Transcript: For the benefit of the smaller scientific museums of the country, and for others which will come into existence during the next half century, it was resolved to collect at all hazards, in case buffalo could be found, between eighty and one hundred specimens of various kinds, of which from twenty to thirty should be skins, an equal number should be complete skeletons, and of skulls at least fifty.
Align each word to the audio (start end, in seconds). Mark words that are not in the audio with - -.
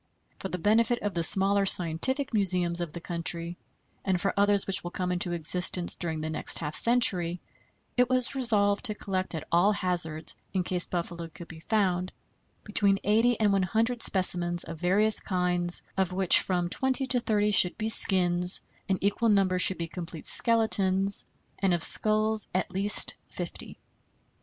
For 0.39 0.47
the 0.49 0.57
benefit 0.57 0.99
of 1.03 1.13
the 1.13 1.21
smaller 1.21 1.63
scientific 1.67 2.33
museums 2.33 2.81
of 2.81 2.91
the 2.91 2.99
country, 2.99 3.59
and 4.03 4.19
for 4.19 4.33
others 4.35 4.65
which 4.65 4.83
will 4.83 4.89
come 4.89 5.11
into 5.11 5.31
existence 5.33 5.93
during 5.93 6.21
the 6.21 6.29
next 6.31 6.57
half 6.57 6.73
century, 6.73 7.39
it 7.97 8.09
was 8.09 8.33
resolved 8.33 8.85
to 8.85 8.95
collect 8.95 9.35
at 9.35 9.47
all 9.51 9.73
hazards, 9.73 10.33
in 10.53 10.63
case 10.63 10.87
buffalo 10.87 11.27
could 11.27 11.47
be 11.47 11.59
found, 11.59 12.11
between 12.63 12.97
eighty 13.03 13.39
and 13.39 13.53
one 13.53 13.61
hundred 13.61 14.01
specimens 14.01 14.63
of 14.63 14.79
various 14.79 15.19
kinds, 15.19 15.83
of 15.95 16.11
which 16.11 16.39
from 16.39 16.67
twenty 16.67 17.05
to 17.05 17.19
thirty 17.19 17.51
should 17.51 17.77
be 17.77 17.87
skins, 17.87 18.59
an 18.89 18.97
equal 19.01 19.29
number 19.29 19.59
should 19.59 19.77
be 19.77 19.87
complete 19.87 20.25
skeletons, 20.25 21.25
and 21.59 21.75
of 21.75 21.83
skulls 21.83 22.47
at 22.55 22.71
least 22.71 23.13
fifty. 23.27 23.77